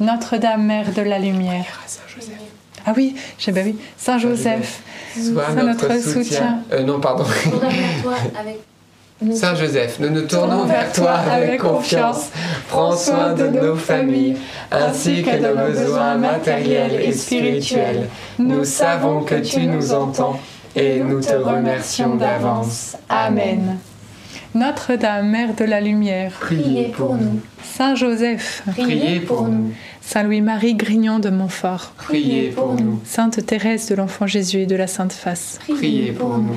Notre-Dame, 0.00 0.64
Mère 0.64 0.92
de 0.92 1.02
la 1.02 1.18
Lumière. 1.18 1.66
Ah 2.86 2.92
oui, 2.96 3.14
j'ai 3.38 3.52
bah 3.52 3.60
oui, 3.64 3.76
Saint 3.96 4.18
Joseph, 4.18 4.80
Sois 5.14 5.50
notre, 5.54 5.88
notre 5.88 6.00
soutien. 6.00 6.22
soutien. 6.22 6.58
Euh, 6.72 6.84
non, 6.84 7.00
pardon. 7.00 7.24
Saint 9.32 9.56
Joseph, 9.56 9.98
nous 9.98 10.10
nous 10.10 10.22
tournons 10.22 10.64
vers 10.64 10.92
toi 10.92 11.10
avec 11.10 11.60
confiance. 11.60 12.28
Prends 12.68 12.96
soin 12.96 13.32
de 13.32 13.48
nos 13.48 13.74
familles, 13.74 14.36
ainsi 14.70 15.22
que 15.22 15.36
de 15.36 15.54
nos 15.54 15.66
besoins 15.66 16.16
matériels 16.16 17.00
et 17.00 17.12
spirituels. 17.12 18.08
Nous 18.38 18.64
savons 18.64 19.22
que 19.22 19.34
tu 19.34 19.66
nous 19.66 19.92
entends 19.92 20.38
et 20.76 21.00
nous 21.00 21.20
te 21.20 21.34
remercions 21.34 22.14
d'avance. 22.14 22.96
Amen. 23.08 23.78
Notre-Dame, 24.54 25.28
Mère 25.28 25.54
de 25.54 25.64
la 25.64 25.80
Lumière, 25.80 26.32
priez 26.40 26.88
pour 26.88 27.16
nous. 27.16 27.40
Saint 27.62 27.94
Joseph, 27.94 28.62
priez 28.72 29.20
pour 29.20 29.46
nous. 29.46 29.72
Saint 30.00 30.22
Louis-Marie 30.22 30.74
Grignon 30.74 31.18
de 31.18 31.28
Montfort, 31.28 31.92
priez 31.96 32.48
pour 32.48 32.74
nous. 32.74 32.98
Sainte 33.04 33.44
Thérèse 33.44 33.88
de 33.90 33.94
l'Enfant 33.94 34.26
Jésus 34.26 34.60
et 34.60 34.66
de 34.66 34.74
la 34.74 34.86
Sainte 34.86 35.12
Face, 35.12 35.58
priez 35.68 36.12
pour 36.12 36.38
nous. 36.38 36.56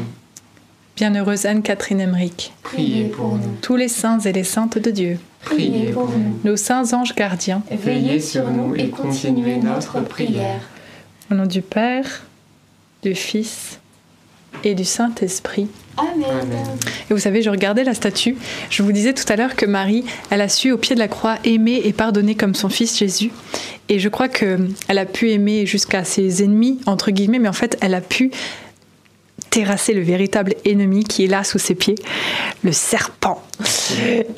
Bienheureuse 0.95 1.45
Anne-Catherine 1.45 1.99
Emmerich, 1.99 2.53
priez 2.63 3.05
pour 3.05 3.35
nous. 3.35 3.57
Tous 3.61 3.75
les 3.75 3.89
saints 3.89 4.19
et 4.19 4.31
les 4.31 4.45
saintes 4.45 4.77
de 4.77 4.91
Dieu, 4.91 5.19
priez 5.43 5.91
pour 5.91 6.09
nous. 6.09 6.39
Nos 6.45 6.55
saints 6.55 6.93
anges 6.93 7.13
gardiens, 7.13 7.61
veillez 7.69 8.21
sur 8.21 8.49
nous 8.49 8.73
et 8.75 8.89
continuez 8.89 9.57
notre 9.57 9.99
prière. 9.99 10.61
Au 11.29 11.35
nom 11.35 11.45
du 11.45 11.61
Père, 11.61 12.23
du 13.03 13.15
Fils 13.15 13.79
et 14.63 14.75
du 14.75 14.85
Saint-Esprit. 14.85 15.67
Amen. 15.97 16.77
Et 17.09 17.13
vous 17.13 17.19
savez, 17.19 17.41
je 17.41 17.49
regardais 17.49 17.83
la 17.83 17.93
statue. 17.93 18.35
Je 18.69 18.83
vous 18.83 18.91
disais 18.91 19.13
tout 19.13 19.25
à 19.27 19.35
l'heure 19.35 19.55
que 19.55 19.65
Marie, 19.65 20.05
elle 20.29 20.41
a 20.41 20.49
su 20.49 20.71
au 20.71 20.77
pied 20.77 20.95
de 20.95 20.99
la 20.99 21.07
croix 21.07 21.37
aimer 21.43 21.81
et 21.83 21.93
pardonner 21.93 22.35
comme 22.35 22.55
son 22.55 22.69
fils 22.69 22.97
Jésus. 22.97 23.31
Et 23.89 23.99
je 23.99 24.09
crois 24.09 24.29
qu'elle 24.29 24.69
a 24.87 25.05
pu 25.05 25.31
aimer 25.31 25.65
jusqu'à 25.65 26.03
ses 26.03 26.43
ennemis, 26.43 26.79
entre 26.85 27.11
guillemets, 27.11 27.39
mais 27.39 27.49
en 27.49 27.53
fait, 27.53 27.77
elle 27.81 27.93
a 27.93 28.01
pu 28.01 28.31
terrasser 29.51 29.93
le 29.93 30.01
véritable 30.01 30.55
ennemi 30.65 31.03
qui 31.03 31.25
est 31.25 31.27
là 31.27 31.43
sous 31.43 31.59
ses 31.59 31.75
pieds, 31.75 31.95
le 32.63 32.71
serpent. 32.71 33.43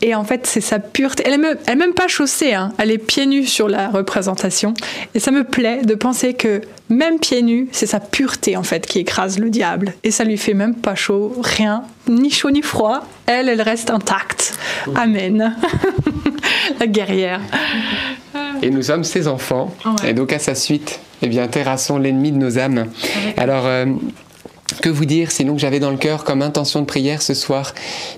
Et 0.01 0.16
en 0.16 0.26
fait, 0.26 0.45
c'est 0.45 0.59
sa 0.59 0.80
pureté. 0.80 1.24
Elle 1.26 1.39
n'est 1.39 1.55
même, 1.55 1.57
même, 1.78 1.93
pas 1.93 2.07
chaussée, 2.07 2.53
hein. 2.53 2.74
elle 2.80 2.91
est 2.91 2.97
pieds 2.97 3.28
nus 3.28 3.45
sur 3.45 3.70
la 3.70 3.89
représentation. 3.89 4.74
Et 5.14 5.20
ça 5.20 5.32
me 5.32 5.43
plaît 5.43 5.84
de 5.84 5.95
penser 5.95 6.34
que 6.34 6.61
même 6.89 7.20
pieds 7.20 7.43
nus, 7.43 7.70
c'est 7.72 7.86
sa 7.86 7.99
pureté 7.99 8.57
en 8.57 8.64
fait 8.64 8.86
qui 8.86 8.99
écrase 8.99 9.39
le 9.39 9.49
diable. 9.49 9.93
Et 10.03 10.11
ça 10.11 10.24
lui 10.24 10.38
fait 10.38 10.55
même 10.55 10.76
pas 10.76 10.95
chaud, 10.95 11.34
rien, 11.41 11.84
ni 12.09 12.32
chaud 12.32 12.51
ni 12.51 12.64
froid. 12.64 13.05
Elle, 13.28 13.49
elle 13.49 13.61
reste 13.61 13.91
intacte. 13.91 14.57
Amen. 14.95 15.55
la 16.80 16.88
guerrière. 16.88 17.39
Et 18.64 18.72
nous 18.72 18.82
sommes 18.82 19.03
ses 19.03 19.28
enfants. 19.28 19.74
Et 20.05 20.14
donc 20.14 20.34
à 20.34 20.39
sa 20.39 20.55
suite, 20.55 20.99
eh 21.22 21.28
bien, 21.28 21.47
terrassons 21.47 21.97
l'ennemi 21.97 22.34
de 22.34 22.38
nos 22.38 22.59
âmes. 22.59 22.88
Alors, 23.38 23.66
euh, 23.66 23.86
que 24.82 24.89
vous 24.89 25.05
dire 25.05 25.32
sinon 25.32 25.53
que 25.53 25.59
j'avais 25.59 25.80
dans 25.80 25.91
le 25.91 25.97
cœur 25.97 26.24
comme 26.24 26.41
intention 26.41 26.82
de 26.82 26.86
prière 26.86 27.22
ce 27.22 27.34
soir, 27.34 27.74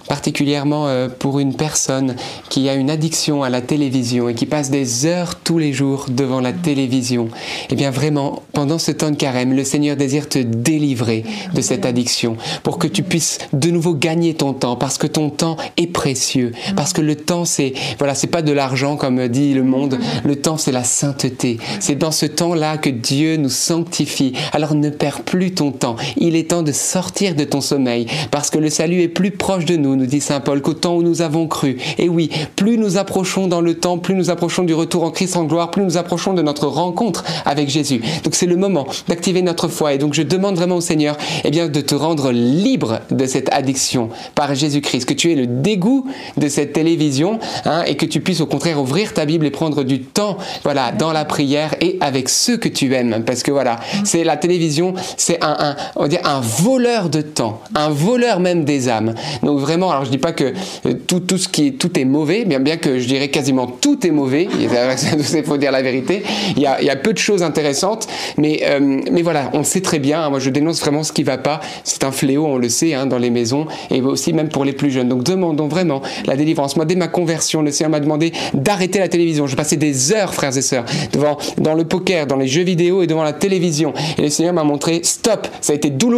particulièrement 0.08 0.88
euh, 0.88 1.10
pour 1.10 1.40
une 1.40 1.56
personne 1.56 2.16
qui 2.50 2.70
a 2.70 2.76
une 2.76 2.90
addiction 2.90 3.44
à 3.44 3.50
la 3.50 3.62
télévision 3.62 4.30
et 4.30 4.36
qui 4.36 4.46
passe 4.46 4.70
des 4.70 5.06
heures 5.06 5.36
tous 5.36 5.58
les 5.58 5.74
jours 5.74 6.06
devant 6.10 6.40
la 6.40 6.54
télévision. 6.54 7.30
Eh 7.70 7.76
bien 7.76 7.92
vraiment, 7.92 8.44
pendant 8.54 8.78
ce 8.78 8.92
temps 8.92 9.12
de 9.12 9.16
carême, 9.16 9.54
le 9.54 9.64
Seigneur 9.64 9.96
désire 9.96 10.30
te 10.30 10.40
délivrer 10.40 11.24
de 11.54 11.62
cette 11.62 11.86
addiction 11.86 12.38
pour 12.64 12.78
que 12.80 12.88
tu 12.88 13.04
puisses 13.04 13.40
de 13.54 13.70
nouveau 13.70 13.94
gagner 13.94 14.34
ton 14.34 14.54
temps 14.54 14.76
parce 14.76 14.98
que 14.98 15.08
ton 15.08 15.30
temps 15.30 15.58
est 15.78 15.88
précieux. 15.88 16.52
Parce 16.76 16.94
que 16.94 17.02
le 17.02 17.16
temps, 17.16 17.46
c'est 17.46 17.74
voilà, 17.98 18.16
c'est 18.16 18.28
pas 18.28 18.42
de 18.42 18.52
l'argent 18.52 18.98
comme 18.98 19.28
dit 19.28 19.54
le 19.54 19.64
monde. 19.64 20.00
Le 20.24 20.36
temps, 20.36 20.58
c'est 20.58 20.72
la 20.72 20.84
sainteté. 20.84 21.58
C'est 21.80 21.96
dans 21.96 22.12
ce 22.12 22.26
temps-là 22.26 22.78
que 22.78 22.90
Dieu 22.90 23.38
nous 23.38 23.50
sanctifie. 23.50 24.34
Alors 24.52 24.76
ne 24.76 24.90
perds 24.90 25.22
plus 25.22 25.54
ton 25.54 25.72
temps. 25.72 25.96
Il 26.18 26.36
est 26.36 26.45
temps 26.48 26.64
de 26.64 26.72
sortir 26.72 27.36
de 27.36 27.44
ton 27.44 27.62
sommeil, 27.62 28.08
parce 28.32 28.50
que 28.50 28.58
le 28.58 28.70
salut 28.70 29.02
est 29.02 29.08
plus 29.08 29.32
proche 29.32 29.66
de 29.66 29.76
nous, 29.76 29.96
nous 29.96 30.06
dit 30.06 30.22
Saint 30.22 30.40
Paul, 30.40 30.62
qu'au 30.62 30.74
temps 30.74 30.96
où 30.96 31.04
nous 31.04 31.22
avons 31.22 31.48
cru. 31.48 31.78
Et 31.98 32.10
oui, 32.10 32.30
plus 32.56 32.78
nous 32.78 32.98
approchons 32.98 33.48
dans 33.48 33.62
le 33.62 33.76
temps, 33.76 33.98
plus 33.98 34.16
nous 34.16 34.30
approchons 34.30 34.64
du 34.64 34.74
retour 34.74 35.04
en 35.04 35.12
Christ 35.12 35.36
en 35.36 35.44
gloire, 35.44 35.72
plus 35.72 35.84
nous 35.84 35.98
approchons 35.98 36.34
de 36.34 36.42
notre 36.42 36.68
rencontre 36.68 37.24
avec 37.46 37.70
Jésus. 37.70 38.02
Donc 38.24 38.36
c'est 38.36 38.46
le 38.46 38.56
moment 38.56 38.88
d'activer 39.08 39.42
notre 39.42 39.68
foi. 39.68 39.94
Et 39.94 39.98
donc 39.98 40.14
je 40.14 40.22
demande 40.22 40.56
vraiment 40.56 40.78
au 40.78 40.82
Seigneur 40.82 41.18
eh 41.44 41.52
bien, 41.52 41.68
de 41.68 41.82
te 41.82 41.96
rendre 41.96 42.32
libre 42.32 43.02
de 43.12 43.26
cette 43.26 43.52
addiction 43.54 44.10
par 44.36 44.56
Jésus-Christ, 44.56 45.06
que 45.06 45.14
tu 45.14 45.32
aies 45.32 45.36
le 45.36 45.48
dégoût 45.48 46.08
de 46.38 46.48
cette 46.48 46.74
télévision 46.74 47.40
hein, 47.66 47.84
et 47.86 47.96
que 47.96 48.06
tu 48.06 48.22
puisses 48.22 48.42
au 48.42 48.46
contraire 48.46 48.82
ouvrir 48.82 49.14
ta 49.14 49.26
Bible 49.26 49.46
et 49.46 49.52
prendre 49.52 49.84
du 49.84 50.02
temps 50.02 50.38
voilà, 50.64 50.92
dans 50.92 51.12
la 51.12 51.26
prière 51.26 51.76
et 51.82 51.98
avec 52.02 52.30
ceux 52.30 52.58
que 52.58 52.70
tu 52.70 52.94
aimes. 52.94 53.24
Parce 53.26 53.44
que 53.44 53.52
voilà, 53.52 53.80
c'est 54.04 54.24
la 54.24 54.38
télévision, 54.38 54.94
c'est 55.18 55.44
un, 55.44 55.56
un, 55.60 55.76
on 55.96 56.04
va 56.04 56.08
dire 56.08 56.22
un 56.26 56.42
voleur 56.42 57.10
de 57.10 57.22
temps, 57.22 57.62
un 57.76 57.90
voleur 57.90 58.40
même 58.40 58.66
des 58.66 58.90
âmes. 58.90 59.14
Donc 59.44 59.60
vraiment, 59.60 59.92
alors 59.92 60.06
je 60.06 60.10
dis 60.10 60.18
pas 60.18 60.34
que 60.34 60.54
euh, 60.86 60.94
tout, 61.08 61.20
tout 61.20 61.38
ce 61.38 61.48
qui 61.48 61.68
est, 61.68 61.72
tout 61.72 61.98
est 62.00 62.06
mauvais, 62.06 62.46
bien, 62.46 62.60
bien 62.60 62.78
que 62.78 63.00
je 63.00 63.08
dirais 63.08 63.30
quasiment 63.30 63.68
tout 63.68 64.06
est 64.06 64.12
mauvais, 64.12 64.48
il 64.60 65.44
faut 65.44 65.58
dire 65.58 65.72
la 65.72 65.82
vérité, 65.82 66.24
il 66.58 66.64
y 66.64 66.66
a, 66.66 66.82
il 66.82 66.88
y 66.88 66.90
a 66.90 66.96
peu 66.96 67.14
de 67.14 67.18
choses 67.20 67.44
intéressantes, 67.44 68.08
mais, 68.38 68.62
euh, 68.64 69.02
mais 69.12 69.22
voilà, 69.22 69.52
on 69.54 69.64
sait 69.64 69.82
très 69.82 70.00
bien, 70.00 70.24
hein, 70.24 70.30
moi 70.30 70.40
je 70.40 70.50
dénonce 70.50 70.82
vraiment 70.82 71.04
ce 71.04 71.14
qui 71.14 71.24
va 71.24 71.38
pas, 71.38 71.62
c'est 71.84 72.04
un 72.04 72.12
fléau, 72.12 72.46
on 72.46 72.58
le 72.58 72.70
sait, 72.70 72.94
hein, 72.96 73.06
dans 73.06 73.20
les 73.20 73.30
maisons, 73.30 73.68
et 73.92 74.02
aussi 74.02 74.34
même 74.34 74.50
pour 74.50 74.66
les 74.66 74.74
plus 74.74 74.90
jeunes. 74.90 75.10
Donc 75.10 75.24
demandons 75.24 75.68
vraiment 75.68 76.02
la 76.26 76.36
délivrance. 76.36 76.76
Moi, 76.76 76.86
dès 76.86 76.96
ma 76.96 77.08
conversion, 77.08 77.62
le 77.62 77.72
Seigneur 77.72 77.92
m'a 77.92 78.00
demandé 78.00 78.34
d'arrêter 78.54 79.00
la 79.00 79.10
télévision. 79.10 79.46
Je 79.48 79.56
passais 79.56 79.78
des 79.78 80.12
heures, 80.12 80.34
frères 80.34 80.58
et 80.58 80.62
sœurs, 80.62 80.86
devant, 81.12 81.38
dans 81.58 81.76
le 81.76 81.84
poker, 81.86 82.26
dans 82.26 82.38
les 82.38 82.48
jeux 82.48 82.64
vidéo 82.64 83.04
et 83.04 83.08
devant 83.08 83.24
la 83.24 83.34
télévision. 83.34 83.94
Et 84.18 84.24
le 84.24 84.30
Seigneur 84.30 84.54
m'a 84.54 84.64
montré, 84.64 85.02
stop, 85.04 85.48
ça 85.62 85.74
a 85.74 85.76
été 85.76 85.90
douloureux, 85.90 86.15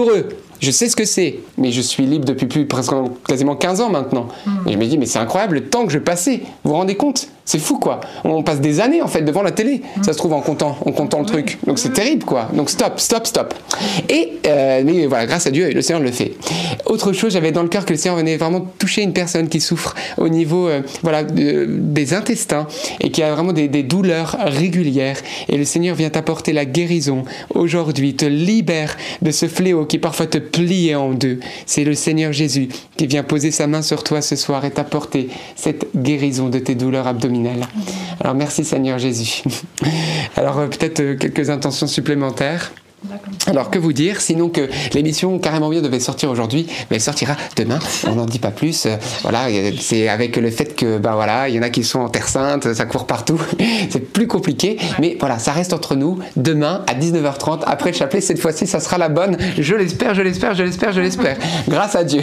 je 0.60 0.72
sais 0.72 0.90
ce 0.90 0.96
que 0.96 1.06
c'est, 1.06 1.40
mais 1.58 1.72
je 1.72 1.82
suis 1.82 2.06
libre 2.06 2.26
depuis 2.26 2.48
plus 2.48 2.66
presque 2.66 2.92
quasiment 3.28 3.56
15 3.56 3.82
ans 3.82 3.90
maintenant. 3.90 4.28
Et 4.66 4.74
je 4.74 4.78
me 4.78 4.86
dis, 4.86 4.98
mais 4.98 5.06
c'est 5.06 5.20
incroyable 5.20 5.56
le 5.56 5.70
temps 5.70 5.86
que 5.86 5.92
je 5.92 6.00
passais. 6.00 6.42
Vous 6.64 6.72
vous 6.72 6.74
rendez 6.78 6.96
compte? 6.96 7.28
C'est 7.48 7.60
fou 7.60 7.80
quoi. 7.80 8.02
On 8.26 8.44
passe 8.44 8.60
des 8.60 8.82
années 8.82 9.02
en 9.02 9.08
fait 9.08 9.22
devant 9.22 9.42
la 9.42 9.52
télé. 9.52 9.82
Ça 10.02 10.12
se 10.12 10.18
trouve 10.18 10.34
en 10.34 10.42
comptant, 10.42 10.78
en 10.86 10.92
comptant 10.92 11.22
le 11.22 11.26
truc. 11.26 11.58
Donc 11.66 11.80
c'est 11.80 11.94
terrible 11.94 12.26
quoi. 12.26 12.50
Donc 12.54 12.70
stop, 12.70 13.00
stop, 13.00 13.26
stop. 13.26 13.54
Et 14.10 14.34
euh, 14.46 14.82
mais 14.86 15.06
voilà, 15.06 15.26
grâce 15.26 15.48
à 15.48 15.52
Dieu, 15.52 15.70
le 15.72 15.82
Seigneur 15.82 16.04
le 16.04 16.12
fait. 16.12 16.34
Autre 16.86 17.14
chose, 17.14 17.32
j'avais 17.32 17.54
dans 17.54 17.64
le 17.64 17.70
cœur 17.70 17.86
que 17.86 17.94
le 17.94 17.98
Seigneur 17.98 18.18
venait 18.18 18.36
vraiment 18.36 18.60
toucher 18.78 19.02
une 19.02 19.14
personne 19.14 19.48
qui 19.48 19.62
souffre 19.62 19.96
au 20.18 20.28
niveau 20.28 20.68
euh, 20.68 20.82
voilà 21.04 21.24
des 21.24 22.14
intestins 22.14 22.68
et 23.00 23.12
qui 23.12 23.24
a 23.24 23.34
vraiment 23.34 23.54
des, 23.54 23.70
des 23.70 23.84
douleurs 23.84 24.36
régulières. 24.42 25.18
Et 25.48 25.58
le 25.58 25.64
Seigneur 25.64 25.96
vient 25.96 26.10
t'apporter 26.10 26.52
la 26.52 26.66
guérison 26.66 27.24
aujourd'hui, 27.56 28.14
te 28.14 28.26
libère 28.26 28.98
de 29.22 29.32
ce 29.32 29.48
fléau 29.48 29.86
qui 29.86 30.00
parfois 30.00 30.28
te 30.28 30.38
plié 30.38 30.96
en 30.96 31.12
deux. 31.12 31.40
C'est 31.66 31.86
le 31.86 31.94
Seigneur 31.94 32.34
Jésus 32.34 32.68
qui 32.98 33.08
vient 33.08 33.24
poser 33.24 33.52
sa 33.52 33.68
main 33.68 33.82
sur 33.82 34.04
toi 34.04 34.22
ce 34.22 34.36
soir 34.36 34.66
et 34.66 34.72
t'apporter 34.72 35.30
cette 35.56 35.88
guérison 35.96 36.50
de 36.50 36.60
tes 36.60 36.76
douleurs 36.76 37.08
abdominales. 37.08 37.37
Alors 38.20 38.36
merci 38.36 38.64
Seigneur 38.64 38.98
Jésus. 39.00 39.44
Alors 40.36 40.60
euh, 40.60 40.68
peut-être 40.68 41.00
euh, 41.00 41.16
quelques 41.16 41.50
intentions 41.50 41.88
supplémentaires. 41.88 42.72
Alors 43.46 43.70
que 43.70 43.80
vous 43.80 43.94
dire, 43.94 44.22
sinon 44.22 44.50
que 44.50 44.70
l'émission 44.94 45.40
Carrément 45.40 45.70
bien 45.70 45.82
devait 45.82 46.00
sortir 46.00 46.30
aujourd'hui, 46.30 46.66
mais 46.90 46.98
elle 46.98 47.02
sortira 47.02 47.36
demain. 47.56 47.80
On 48.08 48.16
n'en 48.16 48.26
dit 48.26 48.40
pas 48.40 48.52
plus. 48.52 48.88
Voilà, 49.22 49.48
c'est 49.80 50.10
avec 50.10 50.36
le 50.36 50.50
fait 50.50 50.76
que 50.76 50.98
ben 50.98 51.14
voilà, 51.14 51.48
il 51.48 51.56
y 51.56 51.60
en 51.60 51.62
a 51.62 51.70
qui 51.70 51.84
sont 51.84 52.00
en 52.00 52.10
Terre 52.10 52.28
Sainte, 52.28 52.74
ça 52.74 52.86
court 52.86 53.06
partout. 53.06 53.40
C'est 53.90 54.00
plus 54.00 54.28
compliqué, 54.28 54.78
mais 55.00 55.16
voilà, 55.20 55.40
ça 55.40 55.52
reste 55.52 55.74
entre 55.74 55.96
nous. 55.96 56.20
Demain 56.36 56.84
à 56.88 56.96
19h30 56.96 57.62
après 57.66 57.92
le 57.92 57.96
chapelet, 57.96 58.22
cette 58.22 58.40
fois-ci, 58.40 58.68
ça 58.68 58.80
sera 58.80 58.98
la 58.98 59.10
bonne. 59.10 59.38
Je 59.58 59.76
l'espère, 59.76 60.16
je 60.16 60.22
l'espère, 60.22 60.56
je 60.56 60.64
l'espère, 60.64 60.92
je 60.92 61.02
l'espère. 61.02 61.38
Grâce 61.68 61.96
à 61.96 62.04
Dieu. 62.04 62.22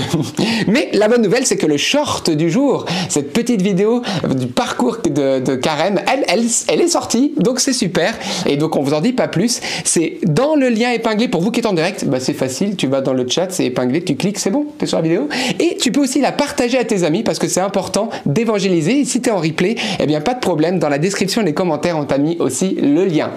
Mais 0.67 0.91
la 0.93 1.09
bonne 1.09 1.23
nouvelle, 1.23 1.47
c'est 1.47 1.57
que 1.57 1.67
le 1.67 1.77
short 1.77 2.31
du 2.31 2.51
jour, 2.51 2.85
cette 3.09 3.33
petite 3.33 3.63
vidéo 3.63 4.03
du 4.35 4.49
parcours 4.49 4.99
de, 5.05 5.39
de 5.39 5.55
Carême, 5.55 6.01
elle, 6.13 6.25
elle, 6.29 6.45
elle 6.69 6.81
est 6.81 6.89
sortie, 6.89 7.33
donc 7.39 7.61
c'est 7.61 7.73
super. 7.73 8.15
Et 8.47 8.57
donc 8.57 8.77
on 8.77 8.83
vous 8.83 8.95
en 8.95 9.01
dit 9.01 9.13
pas 9.13 9.29
plus. 9.29 9.61
C'est 9.85 10.19
dans 10.25 10.57
le 10.57 10.64
lien 10.69 10.91
épinglé 10.93 11.29
pour 11.29 11.41
vous 11.41 11.51
qui 11.51 11.61
êtes 11.61 11.67
en 11.67 11.73
direct, 11.73 12.05
bah 12.07 12.21
c'est 12.21 12.35
facile, 12.35 12.77
tu 12.77 12.87
vas 12.87 13.01
dans 13.01 13.13
le 13.13 13.27
chat, 13.29 13.49
c'est 13.51 13.67
épinglé, 13.67 14.03
tu 14.03 14.17
cliques, 14.17 14.39
c'est 14.39 14.51
bon, 14.51 14.67
tu 14.79 14.85
es 14.85 14.87
sur 14.87 14.99
la 14.99 15.03
vidéo. 15.03 15.29
Et 15.61 15.77
tu 15.77 15.93
peux 15.93 16.01
aussi 16.01 16.21
la 16.21 16.33
partager 16.33 16.79
à 16.79 16.85
tes 16.85 17.05
amis 17.05 17.23
parce 17.23 17.39
que 17.39 17.49
c'est 17.49 17.61
important 17.61 18.11
d'évangéliser. 18.27 19.01
Et 19.01 19.05
si 19.05 19.21
tu 19.21 19.29
es 19.29 19.33
en 19.33 19.39
replay, 19.39 19.77
eh 20.01 20.07
bien 20.07 20.21
pas 20.21 20.35
de 20.35 20.41
problème, 20.41 20.79
dans 20.79 20.89
la 20.89 20.99
description 20.99 21.43
et 21.43 21.45
les 21.45 21.55
commentaires, 21.55 21.99
on 21.99 22.05
t'a 22.05 22.19
mis 22.19 22.37
aussi 22.39 22.77
le 22.81 23.05
lien. 23.05 23.31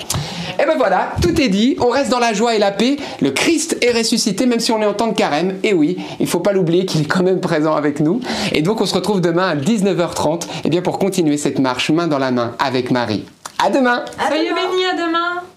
Et 0.60 0.66
ben 0.66 0.76
voilà, 0.78 1.12
tout 1.22 1.40
est 1.40 1.50
dit, 1.50 1.76
on 1.80 1.90
reste 1.90 2.10
dans 2.10 2.20
la 2.20 2.34
joie 2.34 2.56
et 2.56 2.60
la 2.60 2.72
paix. 2.72 2.98
Le 3.22 3.32
Christ 3.32 3.78
est 3.82 3.92
ressuscité, 3.92 4.46
même 4.46 4.60
si 4.60 4.72
on 4.72 4.82
est 4.82 4.86
en 4.86 4.94
temps 4.94 5.08
de 5.08 5.14
carême. 5.14 5.56
Et 5.64 5.74
oui, 5.74 5.98
il 6.20 6.28
faut 6.28 6.40
pas 6.40 6.52
l'oublier 6.52 6.86
qu'il 6.86 7.02
est 7.02 7.06
quand 7.06 7.24
même 7.24 7.40
présent 7.40 7.76
avec 7.76 8.00
nous. 8.00 8.22
Et 8.54 8.62
donc 8.62 8.82
on 8.82 8.86
se 8.86 8.96
retrouve 8.96 9.22
demain 9.22 9.50
à 9.50 9.56
19h30 9.56 10.48
eh 10.64 10.70
bien 10.70 10.82
pour 10.82 11.00
continuer 11.00 11.38
cette 11.38 11.60
marche 11.60 11.92
main 11.92 12.08
dans 12.08 12.20
la 12.20 12.32
main 12.32 12.56
avec 12.60 12.92
Marie. 12.92 13.26
À 13.64 13.70
demain. 13.70 14.06
Soyez 14.28 14.50
bénis, 14.50 14.86
à 14.86 14.94
demain. 14.94 15.57